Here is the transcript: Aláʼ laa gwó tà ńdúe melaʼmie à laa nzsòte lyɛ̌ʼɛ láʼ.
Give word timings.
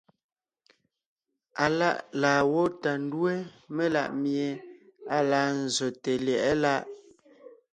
Aláʼ 1.63 1.97
laa 2.21 2.41
gwó 2.49 2.63
tà 2.81 2.91
ńdúe 3.03 3.33
melaʼmie 3.75 4.47
à 5.15 5.17
laa 5.29 5.49
nzsòte 5.61 6.11
lyɛ̌ʼɛ 6.25 6.51
láʼ. 6.63 6.81